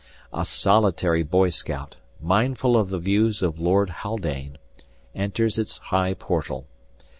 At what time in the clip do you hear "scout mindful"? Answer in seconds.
1.51-2.75